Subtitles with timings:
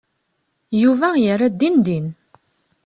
[0.81, 2.07] Yuba yerra-d dindin.